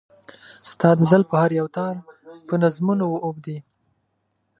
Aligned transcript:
ستا 0.71 0.89
د 0.99 1.01
زلفو 1.11 1.35
هر 1.41 1.51
يو 1.59 1.67
تار 1.77 1.95
په 2.47 2.53
نظمونو 2.63 3.05
و 3.09 3.21
اوبدي. 3.25 3.57